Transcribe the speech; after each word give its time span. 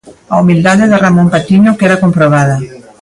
A 0.33 0.35
humildade 0.41 0.85
de 0.91 0.97
Ramón 1.03 1.27
Patiño 1.33 1.77
queda 1.79 2.01
comprobada. 2.03 2.55